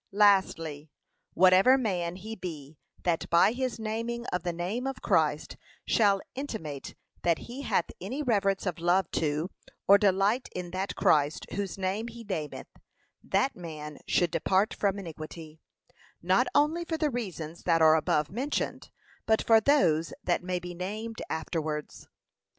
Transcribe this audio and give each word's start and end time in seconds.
Lastly, 0.13 0.89
Whatever 1.35 1.77
man 1.77 2.15
he 2.15 2.35
be 2.35 2.79
that 3.03 3.29
by 3.29 3.51
his 3.51 3.77
naming 3.77 4.25
of 4.33 4.41
the 4.41 4.51
name 4.51 4.87
of 4.87 5.03
Christ 5.03 5.57
shall 5.85 6.21
intimate 6.33 6.95
that 7.21 7.37
he 7.45 7.61
hath 7.61 7.91
any 8.01 8.23
reverence 8.23 8.65
of 8.65 8.79
love 8.79 9.11
to, 9.11 9.51
or 9.87 9.99
delight 9.99 10.49
in 10.55 10.71
that 10.71 10.95
Christ, 10.95 11.45
whose 11.53 11.77
name 11.77 12.07
he 12.07 12.23
nameth, 12.23 12.65
that 13.23 13.55
man 13.55 13.99
should 14.07 14.31
depart 14.31 14.73
from 14.73 14.97
iniquity, 14.97 15.61
not 16.23 16.47
only 16.55 16.83
for 16.83 16.97
the 16.97 17.11
reasons 17.11 17.61
that 17.65 17.79
are 17.83 17.95
above 17.95 18.31
mentioned, 18.31 18.89
but 19.27 19.43
for 19.45 19.61
those 19.61 20.15
that 20.23 20.41
may 20.41 20.57
be 20.57 20.73
named 20.73 21.21
afterwards. 21.29 22.07